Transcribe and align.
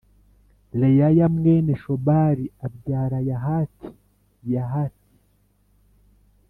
Reyaya 0.79 1.27
mwene 1.35 1.73
Shobali 1.81 2.45
abyara 2.65 3.17
Yahati 3.29 3.87
Yahati 4.53 5.11